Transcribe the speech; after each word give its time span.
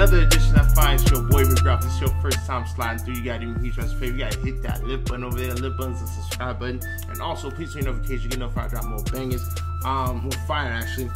another 0.00 0.22
edition 0.22 0.58
of 0.58 0.72
Fine 0.72 0.98
Show. 0.98 1.20
Boy, 1.20 1.44
Rick 1.44 1.62
Ralph. 1.62 1.82
This 1.82 1.92
is 1.92 2.00
your 2.00 2.22
first 2.22 2.46
time 2.46 2.66
sliding 2.66 3.04
through. 3.04 3.16
You 3.16 3.22
gotta 3.22 3.40
do 3.40 3.48
me 3.48 3.68
huge 3.68 3.74
favor. 3.74 4.06
You 4.06 4.16
gotta 4.16 4.38
hit 4.38 4.62
that 4.62 4.82
lip 4.82 5.04
button 5.04 5.24
over 5.24 5.36
there, 5.36 5.52
lip 5.52 5.76
buttons, 5.76 6.00
and 6.00 6.08
subscribe 6.08 6.58
button. 6.58 6.80
And 7.10 7.20
also, 7.20 7.50
please 7.50 7.74
turn 7.74 7.82
your 7.82 7.92
notifications. 7.92 8.24
You 8.24 8.30
get 8.30 8.38
notified 8.38 8.64
I 8.64 8.68
drop 8.68 8.84
more 8.86 9.04
bangers. 9.12 9.46
Um, 9.84 10.22
more 10.22 10.32
fire 10.48 10.72
actually. 10.72 11.10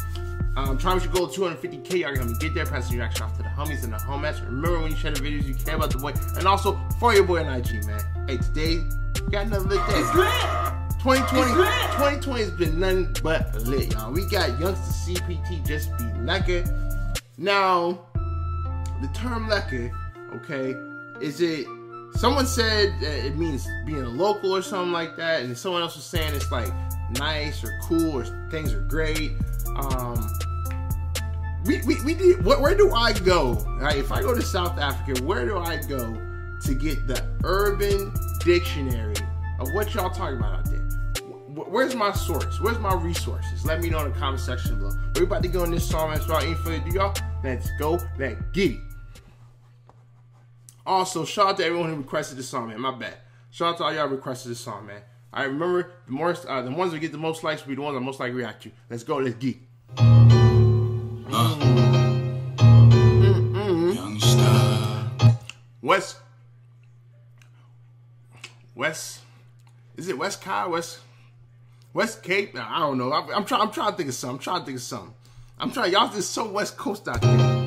Um, 0.59 0.77
trying 0.77 1.01
to 1.01 1.09
goal 1.09 1.29
250k. 1.29 2.01
Y'all 2.01 2.15
gonna 2.15 2.35
get 2.39 2.53
there. 2.53 2.67
Passing 2.67 2.97
your 2.97 3.07
action 3.07 3.23
off 3.23 3.35
to 3.39 3.43
the 3.43 3.49
homies 3.49 3.85
and 3.85 3.93
the 3.95 3.97
homies. 3.97 4.45
Remember 4.45 4.79
when 4.81 4.91
you 4.91 4.99
share 4.99 5.13
the 5.13 5.21
videos, 5.21 5.47
you 5.47 5.55
care 5.55 5.77
about 5.77 5.91
the 5.91 5.97
boy. 5.97 6.13
And 6.37 6.47
also, 6.47 6.79
for 7.01 7.15
your 7.15 7.25
boy 7.25 7.43
on 7.43 7.55
IG, 7.55 7.87
man. 7.87 8.03
Hey, 8.29 8.37
today, 8.37 8.85
we 9.25 9.31
got 9.31 9.47
another 9.47 9.65
lit 9.65 9.81
day. 9.87 10.03
2020, 11.01 11.55
2020 11.55 12.41
has 12.43 12.51
been 12.51 12.79
nothing 12.79 13.17
but 13.23 13.55
lit, 13.63 13.95
y'all. 13.95 14.13
We 14.13 14.27
got 14.27 14.51
Youngsta 14.61 15.17
CPT 15.17 15.67
just 15.67 15.91
be 15.97 16.05
lekker. 16.21 16.69
Now, 17.39 17.99
the 19.07 19.13
term 19.13 19.49
lekker, 19.49 19.93
okay, 20.35 20.77
is 21.21 21.41
it? 21.41 21.67
Someone 22.17 22.47
said 22.47 22.95
it 23.03 23.37
means 23.37 23.67
being 23.85 24.03
a 24.03 24.09
local 24.09 24.55
or 24.55 24.63
something 24.63 24.93
like 24.93 25.17
that, 25.17 25.43
and 25.43 25.57
someone 25.57 25.83
else 25.83 25.97
was 25.97 26.05
saying 26.05 26.33
it's 26.35 26.51
like 26.51 26.73
nice 27.19 27.63
or 27.65 27.77
cool 27.83 28.19
or 28.19 28.25
things 28.51 28.73
are 28.73 28.81
great. 28.83 29.33
Um, 29.77 30.31
we, 31.67 31.83
we, 31.83 32.03
we 32.05 32.15
did, 32.15 32.45
where, 32.45 32.61
where 32.61 32.75
do 32.75 32.95
I 32.95 33.13
go? 33.13 33.55
Right, 33.81 33.97
if 33.97 34.13
I 34.13 34.23
go 34.23 34.35
to 34.35 34.43
South 34.43 34.79
Africa, 34.79 35.23
where 35.25 35.45
do 35.45 35.59
I 35.59 35.77
go 35.83 36.17
to 36.63 36.75
get 36.75 37.07
the 37.07 37.23
urban 37.43 38.13
dictionary 38.45 39.17
of 39.59 39.73
what 39.75 39.93
y'all 39.93 40.11
talking 40.11 40.39
about 40.39 40.61
out 40.61 40.65
there? 40.67 40.81
Where's 41.51 41.95
my 41.95 42.13
source? 42.13 42.61
Where's 42.61 42.79
my 42.79 42.95
resources? 42.95 43.65
Let 43.65 43.81
me 43.81 43.91
know 43.91 44.05
in 44.05 44.13
the 44.13 44.19
comment 44.19 44.41
section 44.41 44.79
below. 44.79 44.93
We're 45.15 45.25
about 45.25 45.43
to 45.43 45.49
go 45.49 45.65
in 45.65 45.73
this 45.73 45.89
song 45.89 46.17
well. 46.29 46.43
Ain't 46.43 46.59
further 46.59 46.77
ado, 46.77 46.91
y'all. 46.95 47.15
Let's 47.43 47.71
go. 47.79 47.99
Let's 48.19 48.41
get 48.53 48.73
it. 48.73 48.81
Also, 50.87 51.25
shout 51.25 51.49
out 51.49 51.57
to 51.57 51.65
everyone 51.65 51.89
who 51.89 51.97
requested 51.97 52.37
this 52.37 52.49
song, 52.49 52.69
man. 52.69 52.81
My 52.81 52.95
bad. 52.95 53.15
Shout 53.51 53.75
out 53.75 53.79
to 53.79 53.85
all 53.85 53.95
y'all 53.95 54.09
who 54.09 54.17
requested 54.17 54.51
this 54.51 54.61
song, 54.61 54.87
man. 54.87 55.01
I 55.33 55.45
remember 55.45 55.93
the 56.07 56.13
more 56.13 56.37
uh, 56.47 56.63
the 56.63 56.71
ones 56.71 56.93
that 56.93 56.99
get 56.99 57.13
the 57.13 57.19
most 57.19 57.43
likes 57.43 57.63
will 57.63 57.71
be 57.71 57.75
the 57.75 57.83
ones 57.83 57.97
I 57.97 58.01
most 58.01 58.21
likely 58.21 58.37
react 58.37 58.63
to. 58.65 58.71
Let's 58.91 59.03
go. 59.03 59.17
Let's 59.17 59.37
get. 59.37 59.57
it. 59.57 59.63
Young 63.95 64.19
star. 64.21 65.39
West. 65.83 66.19
West. 68.75 69.21
Is 69.97 70.09
it 70.09 70.19
West 70.19 70.43
Kai? 70.43 70.67
West. 70.67 70.99
West 71.95 72.23
Cape? 72.23 72.57
I 72.59 72.81
don't 72.81 72.99
know. 72.99 73.13
I'm, 73.13 73.31
I'm 73.31 73.45
trying. 73.45 73.63
I'm 73.63 73.71
trying 73.71 73.93
to 73.93 73.97
think 73.97 74.11
of 74.11 74.15
something. 74.15 74.37
I'm 74.37 74.43
trying 74.43 74.61
to 74.61 74.67
think 74.67 74.77
of 74.77 74.83
something. 74.83 75.15
I'm 75.59 75.71
trying. 75.73 75.93
Y'all 75.93 76.13
just 76.13 76.33
so 76.33 76.51
West 76.51 76.77
Coast 76.77 77.09
out 77.09 77.23
there. 77.23 77.64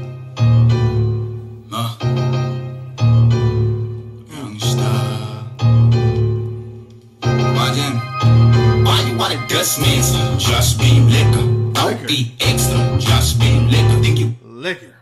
You 9.67 9.83
wanna 9.83 9.95
dust 9.97 10.13
me? 10.13 10.37
Just 10.39 10.79
be 10.79 10.85
lekker. 11.11 11.73
Lekker. 11.73 11.73
Don't 11.73 12.07
be 12.07 12.35
extra. 12.39 12.97
Just 12.99 13.39
be 13.39 13.45
lekker. 13.67 14.01
Think 14.01 14.19
you 14.19 14.35
Lekker. 14.45 14.93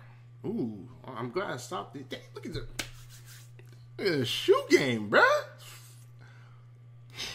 Ooh, 0.45 0.87
I'm 1.17 1.29
glad 1.29 1.51
I 1.53 1.57
stopped 1.57 1.95
it. 1.95 2.09
Damn, 2.09 2.19
Look 2.33 2.45
at 2.47 2.53
the, 2.53 2.59
look 3.97 4.07
at 4.07 4.19
the 4.19 4.25
shoe 4.25 4.63
game, 4.69 5.09
bruh. 5.09 5.21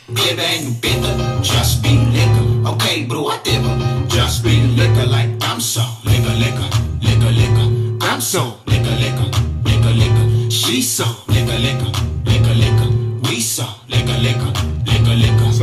and 0.09 0.65
you 0.65 0.75
bitter? 0.83 1.41
Just 1.43 1.83
be 1.83 1.91
lekker. 1.91 2.67
Okay, 2.75 3.05
bro, 3.07 3.23
whatever. 3.23 3.79
Just 4.09 4.43
be 4.43 4.51
lekker 4.77 5.07
like 5.09 5.31
I'm 5.43 5.61
so. 5.61 5.83
Lekker, 6.05 6.35
lekker, 6.35 6.69
lekker, 7.01 7.31
lekker. 7.31 8.05
I'm 8.11 8.21
so. 8.21 8.59
Lekker, 8.67 8.97
lekker, 8.99 9.31
lekker, 9.65 9.95
lekker. 10.03 10.51
She 10.51 10.83
so. 10.83 11.05
Lekker, 11.29 11.59
lekker, 11.59 11.93
lekker, 12.27 12.55
lekker. 12.55 12.91
We 13.23 13.41
so. 13.41 13.67
Lekker, 13.89 14.19
lekker, 14.19 14.70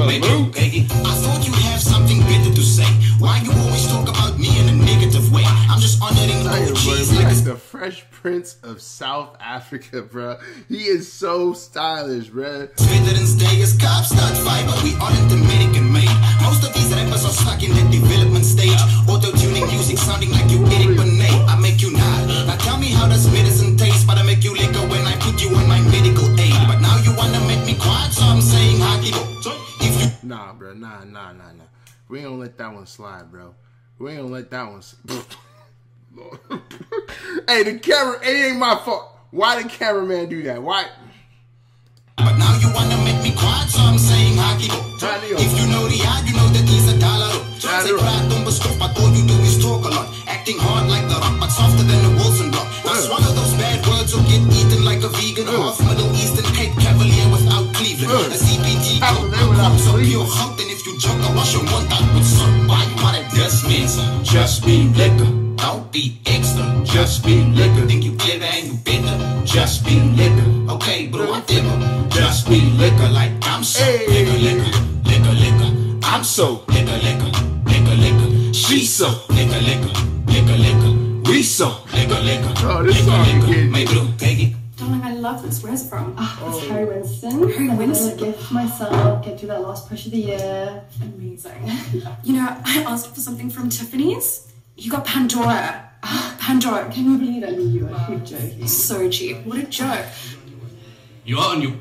So, 0.07 0.13
you. 0.13 0.85
I 1.03 1.15
thought 1.19 1.45
you 1.45 1.51
have 1.67 1.81
something 1.81 2.21
better 2.21 2.55
to 2.55 2.61
say. 2.61 2.87
Why 3.19 3.41
you 3.43 3.51
always 3.51 3.85
talk 3.87 4.07
about 4.07 4.39
me 4.39 4.47
in 4.57 4.69
a 4.69 4.85
negative 4.85 5.33
way? 5.33 5.43
I'm 5.45 5.81
just 5.81 6.01
honoring 6.01 6.47
OGs 6.47 7.11
boy, 7.11 7.23
like 7.23 7.43
the 7.43 7.55
Fresh 7.55 8.09
Prince 8.09 8.55
of 8.63 8.81
South 8.81 9.35
Africa, 9.41 10.01
bro. 10.03 10.37
He 10.69 10.85
is 10.87 11.11
so 11.11 11.51
stylish, 11.51 12.29
bruh. 12.29 12.71
Veterans 12.79 13.35
Day 13.35 13.59
is 13.59 13.75
cops 13.75 14.07
start 14.15 14.37
fiber. 14.47 14.71
We 14.81 14.95
aren't 14.95 15.29
American 15.29 15.91
made. 15.91 16.17
Most 16.41 16.63
of 16.63 16.73
these 16.73 16.87
rappers 16.95 17.25
are 17.25 17.35
stuck 17.35 17.61
in 17.61 17.75
the 17.75 17.83
development 17.91 18.45
stage. 18.45 18.79
Auto 19.09 19.35
tuning 19.35 19.67
music 19.67 19.97
sounding 19.97 20.31
like 20.31 20.49
you 20.49 20.63
Eric 20.67 20.95
Benet. 20.95 21.35
I 21.51 21.59
make 21.59 21.81
you 21.81 21.91
nod. 21.91 22.56
Nah, 31.11 31.31
nah, 31.33 31.51
nah. 31.53 31.63
We 32.09 32.19
ain't 32.19 32.27
gonna 32.27 32.39
let 32.39 32.57
that 32.57 32.73
one 32.73 32.85
slide, 32.85 33.31
bro. 33.31 33.53
We 33.99 34.11
ain't 34.11 34.21
gonna 34.21 34.33
let 34.33 34.49
that 34.51 34.67
one. 34.69 34.79
s- 34.79 34.95
Lord. 36.15 36.39
hey, 37.47 37.63
the 37.63 37.79
camera. 37.79 38.19
It 38.23 38.47
ain't 38.51 38.57
my 38.59 38.75
fault. 38.83 39.11
Why 39.31 39.61
the 39.61 39.67
cameraman 39.69 40.29
do 40.29 40.41
that? 40.43 40.61
Why? 40.61 40.85
But 42.17 42.37
now 42.37 42.57
you 42.59 42.71
wanna 42.73 42.97
make 43.03 43.21
me 43.21 43.31
quiet, 43.35 43.69
so 43.69 43.81
I'm 43.81 43.97
saying 43.99 44.37
hockey. 44.37 44.69
If 45.39 45.59
you 45.59 45.67
know 45.67 45.87
the 45.87 46.01
ad, 46.07 46.27
you 46.27 46.35
know 46.35 46.47
that 46.47 46.67
he's 46.67 46.87
a 46.91 46.97
dollar. 46.99 47.31
Say 47.59 47.91
praat 47.93 48.31
on 48.35 48.43
bestof, 48.45 48.77
but 48.79 48.97
all 48.99 49.11
you 49.13 49.27
do 49.27 49.33
is 49.43 49.61
talk 49.61 49.85
a 49.85 49.89
lot. 49.89 50.07
Acting 50.37 50.59
hard 50.61 50.85
like 50.87 51.01
the 51.09 51.17
rock, 51.17 51.39
but 51.41 51.49
softer 51.49 51.81
than 51.81 51.97
the 52.05 52.13
Wilson 52.13 52.51
block. 52.53 52.69
Uh. 52.85 52.93
swallow 52.93 53.33
those 53.33 53.57
bad 53.57 53.81
words 53.89 54.13
or 54.13 54.21
get 54.29 54.45
eaten 54.53 54.85
like 54.85 55.01
a 55.01 55.09
vegan. 55.09 55.49
Uh. 55.49 55.65
Half 55.65 55.81
Middle 55.81 56.13
Eastern 56.13 56.45
Cape 56.53 56.77
Cavalier 56.77 57.25
without 57.33 57.65
Cleveland. 57.73 58.13
Uh. 58.13 58.29
A 58.29 58.37
CPT 58.37 59.01
Cavalier 59.01 59.79
so 59.81 59.97
pure 59.97 60.29
hout, 60.29 60.53
and 60.61 60.69
if 60.69 60.85
you 60.85 60.93
joke, 61.01 61.17
I 61.25 61.33
wash 61.33 61.57
your 61.57 61.65
one 61.73 61.89
out 61.89 62.05
with 62.13 62.21
soap. 62.23 62.53
Why 62.69 62.85
you 62.85 62.95
wanna 63.01 63.25
dust 63.33 63.65
me? 63.65 63.89
Just 64.21 64.61
be 64.61 64.85
lekker. 64.93 65.57
Don't 65.57 65.91
be 65.91 66.21
extra. 66.27 66.63
Just 66.85 67.25
be 67.25 67.41
lekker. 67.57 67.87
Think 67.89 68.05
you 68.05 68.13
clever 68.15 68.45
and 68.45 68.67
you 68.69 68.77
better. 68.85 69.17
Just 69.43 69.85
be 69.85 69.97
lekker. 70.21 70.69
Okay, 70.77 71.07
bro, 71.07 71.25
whatever. 71.33 71.75
Just 72.13 72.47
be 72.47 72.61
lekker 72.77 73.09
like 73.09 73.33
I'm 73.41 73.63
so. 73.63 73.81
Hey. 73.81 74.05
Lekker, 74.05 74.37
lekker, 74.37 74.69
lekker, 75.09 75.35
lekker. 75.43 75.69
I'm 76.05 76.23
so. 76.23 76.61
Lekker, 76.69 77.01
lekker, 77.01 77.31
lekker, 77.65 77.97
lekker. 78.05 78.53
She 78.53 78.85
so. 78.85 79.09
Lekker, 79.33 79.61
lekker, 79.65 80.06
lekker. 81.37 81.43
We 81.43 81.43
so. 81.43 81.65
Lekker, 81.93 82.21
lekker, 82.23 82.69
Oh, 82.69 82.83
this 82.83 82.95
lekker, 82.95 83.05
song 83.05 83.21
is 83.21 83.43
lekker. 83.43 83.73
good. 83.73 83.87
Bro, 83.89 84.07
Peggy. 84.17 84.55
Darling, 84.77 85.01
I 85.03 85.13
love 85.15 85.41
this. 85.43 85.63
Where's 85.63 85.83
it 85.83 85.89
from? 85.89 86.13
Ah, 86.17 86.37
it's 86.49 86.67
Harry 86.67 86.85
Winston. 86.85 87.31
Harry 87.49 87.69
I'm 87.69 87.77
Winston. 87.77 88.17
gonna 88.17 88.31
gift 88.31 88.51
myself, 88.51 89.25
get 89.25 89.39
through 89.39 89.49
that 89.49 89.61
last 89.61 89.89
push 89.89 90.05
of 90.05 90.11
the 90.11 90.17
year. 90.19 90.83
Amazing. 91.01 91.71
You 92.23 92.33
know, 92.33 92.47
I 92.65 92.83
asked 92.87 93.13
for 93.15 93.21
something 93.21 93.49
from 93.49 93.69
Tiffany's. 93.69 94.47
You 94.75 94.91
got 94.91 95.05
Pandora. 95.05 95.89
Ah, 96.03 96.35
Pandora. 96.39 96.89
Can 96.91 97.11
you 97.11 97.17
believe 97.17 97.43
it? 97.43 97.57
You 97.59 97.87
are 97.87 98.05
you're 98.11 98.19
joking. 98.19 98.67
So 98.67 99.09
cheap. 99.09 99.37
What 99.45 99.57
a 99.57 99.63
joke. 99.63 100.05
You 101.25 101.39
are 101.39 101.55
on 101.55 101.61
you. 101.61 101.73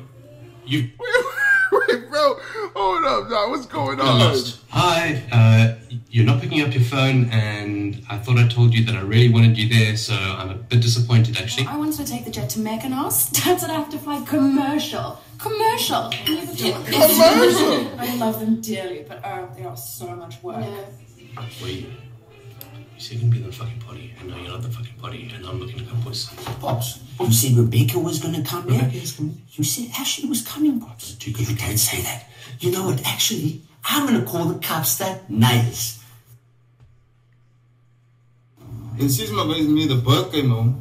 You 0.65 0.89
Wait, 1.71 2.09
bro. 2.09 2.35
Hold 2.75 3.05
up, 3.05 3.29
dog. 3.29 3.51
What's 3.51 3.65
going 3.67 3.99
on? 4.01 4.19
lost. 4.19 4.59
Hi. 4.69 5.21
Uh, 5.31 5.76
you're 6.09 6.25
not 6.25 6.41
picking 6.41 6.61
up 6.61 6.73
your 6.73 6.83
phone, 6.83 7.29
and 7.31 8.01
I 8.09 8.17
thought 8.17 8.37
I 8.37 8.47
told 8.47 8.73
you 8.73 8.85
that 8.85 8.95
I 8.95 9.01
really 9.01 9.29
wanted 9.29 9.57
you 9.57 9.67
there, 9.67 9.97
so 9.97 10.13
I'm 10.13 10.49
a 10.49 10.55
bit 10.55 10.81
disappointed 10.81 11.37
actually. 11.37 11.67
I 11.67 11.75
wanted 11.77 11.97
to 11.97 12.05
take 12.05 12.25
the 12.25 12.31
jet 12.31 12.49
to 12.51 12.59
Mykonos. 12.59 13.29
That's 13.43 13.61
said 13.61 13.69
I 13.69 13.73
have 13.73 13.89
to 13.89 13.97
fly 13.97 14.23
commercial. 14.25 15.19
Commercial. 15.37 16.09
Commercial. 16.25 16.83
I 17.99 18.15
love 18.17 18.39
them 18.39 18.61
dearly, 18.61 19.05
but 19.07 19.21
oh, 19.23 19.49
they 19.55 19.63
are 19.63 19.77
so 19.77 20.15
much 20.15 20.41
work. 20.41 20.65
Wait. 21.61 21.87
You 22.97 23.03
said 23.03 23.17
you 23.17 23.19
can 23.19 23.29
be 23.29 23.39
the 23.39 23.51
fucking 23.51 23.79
potty, 23.79 24.15
and 24.19 24.29
now 24.29 24.37
you're 24.37 24.49
not 24.49 24.63
the 24.63 24.71
fucking 24.71 24.95
potty, 24.99 25.31
and 25.35 25.45
I'm 25.45 25.59
looking 25.59 25.77
to 25.77 25.85
come 25.85 26.01
boys. 26.01 26.29
Pops, 26.59 26.99
you 27.19 27.31
said 27.31 27.51
Rebecca 27.55 27.99
was 27.99 28.19
gonna 28.19 28.43
come 28.43 28.67
here? 28.67 28.79
Rebecca 28.79 28.97
is 28.97 29.11
coming. 29.11 29.39
You 29.51 29.63
said 29.63 29.89
Ashley 29.99 30.27
was 30.27 30.41
coming, 30.41 30.79
Pops. 30.79 31.15
You 31.27 31.33
good. 31.33 31.57
can't 31.59 31.77
say 31.77 32.01
that. 32.01 32.25
You 32.59 32.71
know 32.71 32.85
what, 32.85 33.05
actually, 33.05 33.61
I'm 33.83 34.07
gonna 34.07 34.25
call 34.25 34.45
the 34.45 34.59
cops 34.59 34.97
that 34.97 35.29
nice. 35.29 35.96
En 38.97 39.09
sis 39.09 39.31
maar 39.31 39.47
wees 39.47 39.67
me 39.67 39.87
de 39.87 39.97
birthday 39.97 40.43
man. 40.43 40.75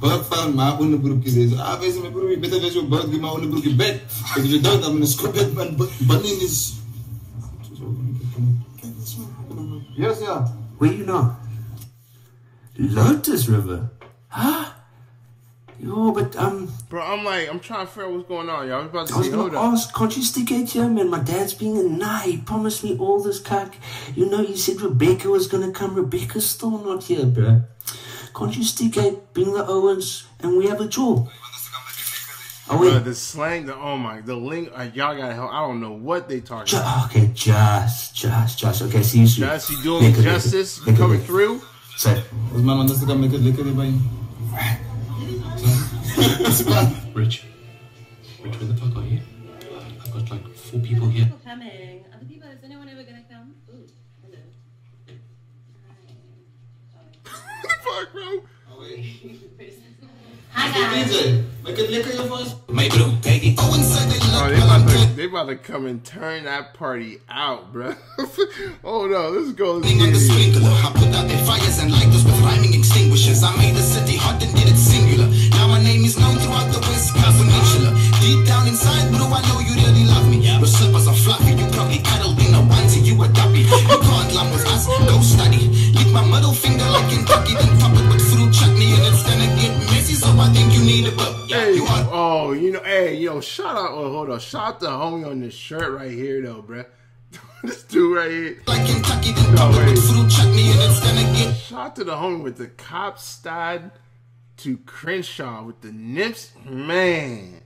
Bird 0.00 0.26
van 0.26 0.54
maar 0.54 0.78
onderbroekjes 0.78 1.34
deze. 1.34 1.62
Ah, 1.62 1.80
wees 1.80 1.94
me 1.94 2.10
broer, 2.10 2.38
beter 2.38 2.60
wees 2.60 2.72
je 2.72 2.86
bird 2.86 3.10
die 3.10 3.20
maar 3.20 3.32
onderbroekje 3.32 3.74
bed. 3.74 4.02
Ik 4.34 4.44
je 4.44 4.60
dood 4.60 4.82
dan 4.82 4.92
met 4.92 5.02
een 5.02 5.08
skop 5.08 5.34
het 5.34 5.54
man 5.54 5.76
banning 5.98 6.40
is. 6.40 6.74
Yes, 9.94 10.18
ja. 10.18 10.56
Where 10.78 10.96
you 10.96 11.04
know? 11.04 11.30
Lotus 12.74 13.48
River? 13.48 13.90
Huh? 14.28 14.71
Yo, 15.82 16.12
but 16.12 16.36
um, 16.36 16.70
Bro, 16.88 17.02
I'm 17.02 17.24
like, 17.24 17.50
I'm 17.50 17.58
trying 17.58 17.86
to 17.86 17.92
figure 17.92 18.04
out 18.06 18.12
what's 18.14 18.28
going 18.28 18.48
on, 18.48 18.68
y'all. 18.68 18.76
I 18.76 18.82
was 18.82 18.90
about 18.90 19.08
to 19.08 19.14
I 19.14 19.18
was 19.18 19.26
say, 19.26 19.32
hold 19.34 19.50
gonna 19.52 19.72
ask, 19.74 19.92
can't 19.92 20.16
you 20.16 20.22
stick 20.22 20.50
it 20.52 20.70
here, 20.70 20.88
man? 20.88 21.10
My 21.10 21.18
dad's 21.18 21.54
being 21.54 21.76
a 21.76 21.82
nah, 21.82 22.20
he 22.20 22.36
promised 22.38 22.84
me 22.84 22.96
all 22.98 23.20
this 23.20 23.40
cock. 23.40 23.74
You 24.14 24.30
know, 24.30 24.40
you 24.40 24.56
said 24.56 24.80
Rebecca 24.80 25.28
was 25.28 25.48
gonna 25.48 25.72
come. 25.72 25.96
Rebecca's 25.96 26.46
still 26.48 26.78
not 26.78 27.02
here, 27.02 27.24
bruh. 27.26 27.64
Can't 28.32 28.56
you 28.56 28.62
stick 28.62 28.96
at 28.96 29.34
being 29.34 29.52
the 29.52 29.66
Owens 29.66 30.24
and 30.38 30.56
we 30.56 30.68
have 30.68 30.80
a 30.80 30.86
draw? 30.86 31.26
Oh, 32.70 32.78
Bro, 32.78 32.78
wait. 32.78 33.04
the 33.04 33.14
slang, 33.16 33.66
the 33.66 33.74
oh 33.74 33.96
my, 33.98 34.20
the 34.20 34.36
link, 34.36 34.70
uh, 34.72 34.86
y'all 34.94 35.16
gotta 35.16 35.34
help. 35.34 35.50
I 35.52 35.66
don't 35.66 35.80
know 35.80 35.92
what 35.94 36.28
they 36.28 36.40
talking 36.40 36.66
Ju- 36.66 36.76
about. 36.76 37.06
okay, 37.06 37.28
just, 37.34 38.14
just, 38.14 38.56
just. 38.56 38.82
Okay, 38.82 39.02
see 39.02 39.18
you 39.18 39.26
soon. 39.26 39.48
Just 39.48 39.68
you 39.70 39.82
doing 39.82 40.04
me 40.04 40.12
Lekker, 40.12 40.22
justice, 40.22 40.78
lekker, 40.78 40.96
coming 40.96 41.18
lekker. 41.20 41.26
through. 41.26 41.60
So, 41.96 42.10
Ons 42.54 42.62
man 42.62 42.78
anders 42.78 43.02
kan 43.04 43.20
make 43.20 43.32
it 43.34 43.40
lekker 43.42 43.64
hê 43.66 43.74
by. 43.74 44.91
Rich. 46.52 46.66
Rich, 47.14 47.44
where 48.44 48.68
the 48.68 48.76
fuck 48.76 48.94
are 48.94 49.06
you? 49.06 49.20
I've 50.04 50.12
got 50.12 50.30
like 50.30 50.54
four 50.54 50.80
people 50.80 51.08
here. 51.08 51.24
People 51.24 51.40
coming. 51.42 52.04
Other 52.14 52.26
people, 52.26 52.50
is 52.50 52.62
anyone 52.62 52.90
ever 52.90 53.02
gonna 53.04 53.24
come? 53.30 53.54
Ooh, 53.70 53.86
hello. 54.20 54.36
Fuck, 57.82 58.12
bro. 58.12 58.42
Hi 60.52 60.68
guys. 60.78 61.10
DJ, 61.10 61.42
make 61.64 61.78
it 61.78 61.88
lekker 61.88 62.12
jou 62.18 62.28
vir 62.28 62.36
ons. 62.36 62.54
My 62.68 62.88
bro, 62.90 63.08
Peggy. 63.22 63.54
Oh, 63.56 63.72
inside 63.72 64.12
they 64.12 64.20
Oh, 64.20 64.44
look 64.44 64.52
they 64.52 64.60
about 64.60 64.88
to, 64.90 65.16
they 65.16 65.24
about 65.24 65.48
to 65.48 65.56
come 65.56 65.86
and 65.86 66.04
turn 66.04 66.44
that 66.44 66.74
party 66.74 67.16
out, 67.30 67.72
bro. 67.72 67.94
oh 68.84 69.06
no, 69.06 69.30
let's 69.30 69.52
go. 69.52 69.80
Let's 69.80 70.02
on 70.02 70.12
the 70.12 70.20
sprinkler. 70.20 70.68
I 70.68 70.92
put 70.92 71.16
out 71.16 71.28
the 71.32 71.38
fires 71.48 71.78
and 71.78 71.90
lighters 71.90 72.24
with 72.26 72.38
rhyming 72.42 72.74
extinguishers. 72.74 73.42
I 73.42 73.56
made 73.56 73.74
the 73.74 73.80
city 73.80 74.18
hot 74.18 74.42
and 74.44 74.54
did 74.54 74.68
it 74.68 74.76
singular. 74.76 75.31
Shout 93.42 93.76
out, 93.76 93.90
oh, 93.90 94.12
hold 94.12 94.30
on, 94.30 94.38
shout 94.38 94.62
out 94.74 94.80
the 94.80 94.86
homie 94.88 95.26
on 95.26 95.40
this 95.40 95.54
shirt 95.54 95.92
right 95.92 96.10
here, 96.10 96.40
though, 96.42 96.62
bruh. 96.62 96.86
this 97.64 97.82
dude 97.84 98.16
right 98.16 98.30
here. 98.30 98.62
Like 98.66 98.86
Kentucky, 98.86 99.32
No, 99.32 99.72
Shout 101.54 101.78
out 101.78 101.96
to 101.96 102.04
the 102.04 102.14
homie 102.14 102.42
with 102.42 102.56
the 102.56 102.68
Kaapstad 102.68 103.90
to 104.58 104.76
Crenshaw 104.78 105.64
with 105.64 105.80
the 105.80 105.90
nips. 105.92 106.52
Man, 106.64 107.62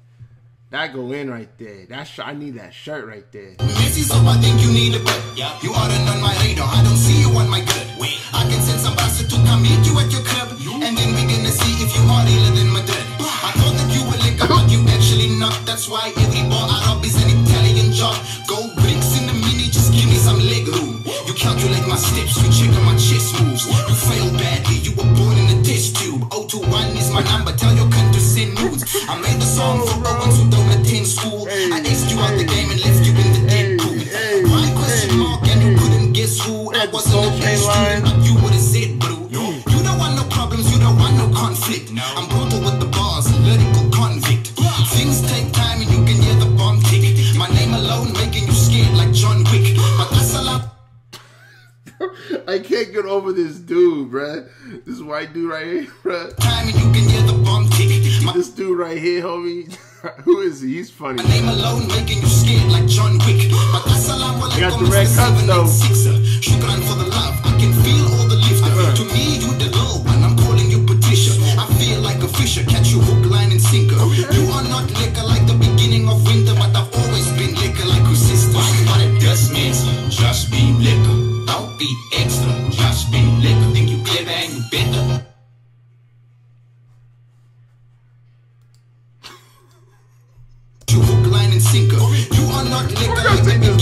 that 0.70 0.94
go 0.94 1.12
in 1.12 1.30
right 1.30 1.50
there. 1.58 1.86
That 1.86 2.04
sh- 2.04 2.20
I 2.20 2.32
need 2.32 2.54
that 2.54 2.72
shirt 2.72 3.06
right 3.06 3.30
there. 3.32 3.54
Messy, 3.58 4.02
so 4.02 4.14
I 4.16 4.36
think 4.38 4.60
you 4.62 4.72
need 4.72 4.94
a 4.94 5.00
bit. 5.00 5.22
You 5.62 5.72
aren't 5.72 6.08
on 6.08 6.20
my 6.22 6.34
radar, 6.42 6.68
I 6.68 6.82
don't 6.82 6.95
I 52.96 53.02
get 53.02 53.10
over 53.10 53.30
this 53.30 53.58
dude, 53.58 54.10
bruh. 54.10 54.48
This 54.86 55.02
white 55.02 55.34
dude 55.34 55.50
right 55.50 55.66
here, 55.66 55.82
bruh. 56.02 56.34
Time 56.36 56.68
you 56.68 56.72
can 56.72 56.94
hear 56.94 57.20
the 57.24 57.34
bomb 57.44 57.68
tick. 57.68 57.90
My 58.24 58.32
This 58.32 58.48
dude 58.48 58.78
right 58.78 58.96
here, 58.96 59.20
homie. 59.22 59.74
Who 60.24 60.40
is 60.40 60.62
he? 60.62 60.76
He's 60.76 60.90
funny. 60.90 61.22
My 61.22 61.28
name 61.28 61.46
alone 61.46 61.88
making 61.88 62.22
you 62.22 62.26
scared 62.26 62.72
like 62.72 62.86
John 62.86 63.18
Wick. 63.28 63.52
Alaikum, 63.52 64.60
got 64.60 64.80
the 64.80 64.86
red 64.86 65.08
cups, 65.14 65.44
though. 65.44 65.64
Uh, 65.64 66.24
shukran 66.40 66.80
for 66.88 66.96
the 66.96 67.10
love. 67.10 67.36
I 67.44 67.58
can 67.60 67.74
feel 67.84 68.06
all 68.16 68.28
the 68.28 68.36
lift. 68.36 68.64
Uh-huh. 68.64 68.96
To 68.96 69.04
me, 69.12 69.44
you 69.44 69.52
the 69.58 69.76
low 69.76 70.15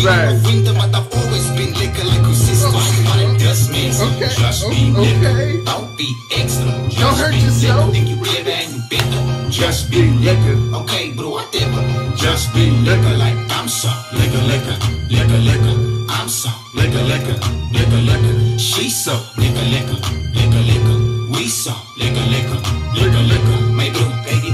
gotta 0.04 0.32
like 0.32 0.42
the 0.42 0.44
take 0.44 0.44
this 0.44 0.44
beginning 0.44 0.44
back. 0.44 0.44
of 0.44 0.46
winter, 0.46 0.74
but 0.74 0.90
I've 0.94 1.08
always 1.18 1.46
been 1.56 1.72
lekker 1.80 2.04
like 2.10 2.22
your 2.26 2.34
sister. 2.34 2.68
What 2.70 3.18
it 3.20 3.38
does 3.40 3.70
means 3.70 4.00
Okay, 4.00 4.28
just 4.36 4.60
be 4.70 4.92
o- 4.92 5.02
lekker. 5.04 5.32
okay. 5.34 5.64
Don't 5.64 5.88
be 5.98 6.08
extra. 6.40 6.70
Just 6.88 7.20
hurt 7.20 7.34
yourself. 7.34 7.80
Lekker. 7.80 7.92
Think 7.92 8.08
you 8.08 8.16
clever 8.22 8.50
and 8.50 8.70
you 8.74 8.82
better. 8.90 9.20
Just 9.50 9.90
be 9.90 10.00
lekker. 10.26 10.56
Okay, 10.82 11.12
bro, 11.16 11.28
whatever. 11.30 11.82
Just 12.16 12.52
be 12.54 12.64
lekker 12.86 13.14
like 13.18 13.36
I'm 13.56 13.68
so. 13.68 13.88
Lekker, 14.12 14.42
lekker, 14.50 14.76
lekker, 15.10 15.40
lekker. 15.48 15.76
I'm 16.16 16.28
so. 16.28 16.50
Lekker, 16.74 17.02
lekker, 17.12 17.36
lekker, 17.72 18.00
lekker. 18.10 18.34
She 18.58 18.90
so. 18.90 19.14
Lekker, 19.38 19.66
lekker, 19.74 19.98
lekker, 20.34 20.62
lekker. 20.70 20.98
We 21.32 21.48
so. 21.48 21.72
Lekker, 21.98 22.26
lekker, 22.34 22.60
lekker, 22.98 23.22
lekker. 23.32 23.58
My 23.78 23.88
bro, 23.90 24.04
baby. 24.24 24.52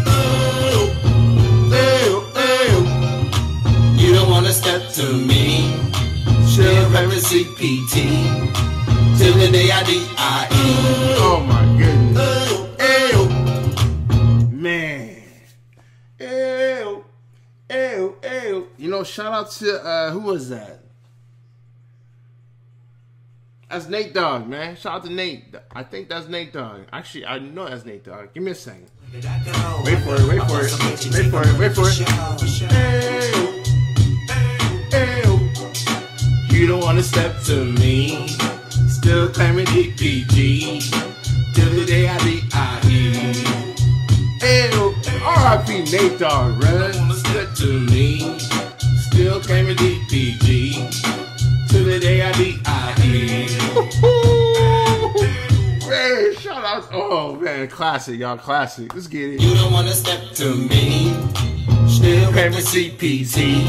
You 4.01 4.15
don't 4.17 4.31
wanna 4.31 4.53
step 4.53 4.83
to 4.95 5.05
me. 5.13 5.40
CPT. 7.31 7.95
Till 9.17 9.35
the 9.35 9.49
day 9.53 9.71
I 9.71 9.85
D-I-E. 9.85 11.15
Oh 11.19 11.39
my 11.47 11.63
goodness. 11.79 12.51
Man. 14.51 15.23
Ew. 16.19 17.05
Ew. 17.71 18.17
Ew. 18.25 18.69
You 18.77 18.91
know, 18.91 19.05
shout 19.05 19.33
out 19.33 19.53
to 19.53 19.81
uh 19.81 20.11
who 20.11 20.19
was 20.19 20.49
that? 20.49 20.81
That's 23.71 23.87
Nate 23.89 24.13
Dogg, 24.13 24.49
man. 24.49 24.75
Shout 24.75 24.97
out 24.97 25.05
to 25.05 25.13
Nate. 25.13 25.55
I 25.73 25.85
think 25.85 26.09
that's 26.09 26.27
Nate 26.27 26.53
Dogg. 26.53 26.81
Actually, 26.93 27.27
I 27.27 27.39
know 27.39 27.69
that's 27.69 27.85
Nate 27.85 28.03
Dogg. 28.03 28.35
Give 28.35 28.43
me 28.43 28.51
a 28.51 28.55
second. 28.57 28.91
Wait 29.13 29.23
for 29.23 30.17
it, 30.17 30.27
wait 30.27 30.43
for 30.49 30.63
it. 30.63 30.73
Wait 31.15 31.31
for 31.31 31.43
it, 31.43 31.59
wait 31.61 31.75
for 31.77 31.87
it. 31.87 32.01
Ew. 33.41 33.55
Ew. 33.55 33.60
You 36.61 36.67
don't 36.67 36.85
wanna 36.85 37.03
step 37.03 37.43
to 37.45 37.65
me. 37.65 38.29
Still 38.87 39.31
claiming 39.31 39.65
DPG. 39.65 40.83
Till 41.55 41.71
the 41.71 41.87
day 41.87 42.07
I 42.07 42.19
D-I-E. 42.19 43.33
Ew. 44.43 44.95
R.I.P. 45.25 45.85
Nate 45.91 46.19
Dogg, 46.19 46.61
bruh. 46.61 47.15
Step 47.15 47.55
to 47.55 47.81
me. 47.91 48.39
Still 49.09 49.41
claiming 49.41 49.77
DPG. 49.77 50.93
Till 51.71 51.85
the 51.87 51.99
day 51.99 52.21
I 52.21 52.33
D-I-E. 52.33 53.57
Man, 55.89 56.35
shout 56.41 56.63
out. 56.63 56.89
Oh, 56.93 57.37
man. 57.37 57.69
Classic, 57.69 58.21
y'all. 58.21 58.37
Classic. 58.37 58.95
Let's 58.95 59.07
get 59.07 59.31
it. 59.31 59.41
You 59.41 59.55
don't 59.55 59.73
wanna 59.73 59.93
step 59.93 60.33
to 60.35 60.55
me. 60.55 61.15
Still 61.89 62.31
claiming 62.33 62.59
CPT. 62.59 63.65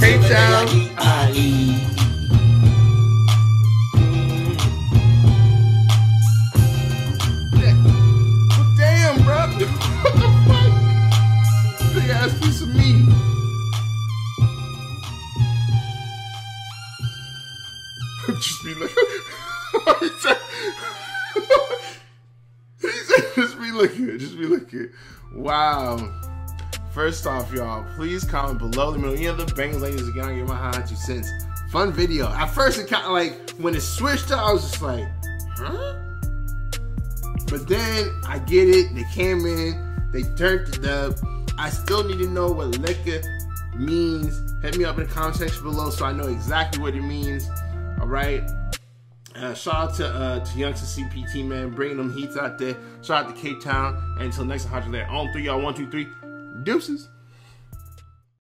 Cape 0.00 0.22
Town. 0.30 1.19
Looking, 23.80 24.18
just 24.18 24.36
be 24.36 24.44
looking. 24.44 24.90
Wow. 25.34 26.12
First 26.92 27.26
off, 27.26 27.50
y'all, 27.50 27.82
please 27.96 28.24
comment 28.24 28.58
below. 28.58 28.90
Let 28.90 29.00
me 29.00 29.06
know 29.06 29.14
any 29.14 29.26
other 29.26 29.46
bangs 29.54 29.80
ladies 29.80 30.06
again. 30.06 30.24
I'll 30.24 30.34
give 30.34 30.48
my 30.48 30.54
high 30.54 30.82
two 30.82 30.96
cents. 30.96 31.30
Fun 31.72 31.90
video. 31.90 32.28
At 32.28 32.48
first, 32.48 32.78
it 32.78 32.88
kind 32.88 33.06
of 33.06 33.12
like 33.12 33.50
when 33.52 33.74
it 33.74 33.80
switched, 33.80 34.32
I 34.32 34.52
was 34.52 34.70
just 34.70 34.82
like, 34.82 35.06
huh? 35.56 35.98
But 37.48 37.66
then 37.68 38.10
I 38.26 38.38
get 38.40 38.68
it. 38.68 38.94
They 38.94 39.04
came 39.14 39.46
in, 39.46 40.10
they 40.12 40.24
turned 40.36 40.76
it 40.76 40.84
up. 40.84 41.14
I 41.56 41.70
still 41.70 42.04
need 42.04 42.18
to 42.18 42.28
know 42.28 42.52
what 42.52 42.72
lekker 42.72 43.24
means. 43.76 44.42
Hit 44.60 44.76
me 44.76 44.84
up 44.84 44.98
in 44.98 45.06
the 45.06 45.10
comment 45.10 45.36
section 45.36 45.62
below 45.62 45.88
so 45.88 46.04
I 46.04 46.12
know 46.12 46.26
exactly 46.26 46.82
what 46.82 46.94
it 46.94 47.00
means. 47.00 47.48
All 47.98 48.06
right. 48.06 48.42
Uh, 49.36 49.54
shout 49.54 49.74
out 49.74 49.94
to 49.94 50.06
uh, 50.06 50.40
to 50.40 50.52
Youngsta 50.58 50.98
CPT 50.98 51.46
man, 51.46 51.70
bringing 51.70 51.96
them 51.96 52.12
heats 52.12 52.36
out 52.36 52.58
there. 52.58 52.76
Shout 53.02 53.26
out 53.26 53.34
to 53.34 53.40
Cape 53.40 53.60
Town. 53.62 53.96
And 54.16 54.24
until 54.26 54.44
next 54.44 54.64
time. 54.64 54.94
On 55.10 55.32
three, 55.32 55.44
y'all. 55.44 55.60
One, 55.60 55.74
two, 55.74 55.88
three. 55.90 56.08
Deuces. 56.64 57.08